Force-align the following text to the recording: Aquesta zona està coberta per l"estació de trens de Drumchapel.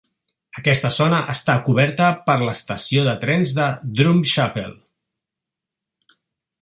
Aquesta 0.59 0.89
zona 0.95 1.19
està 1.33 1.57
coberta 1.67 2.07
per 2.29 2.37
l"estació 2.45 3.03
de 3.09 3.13
trens 3.25 3.53
de 3.61 3.67
Drumchapel. 4.01 4.75